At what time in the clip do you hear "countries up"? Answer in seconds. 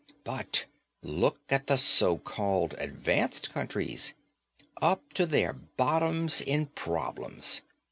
3.53-5.13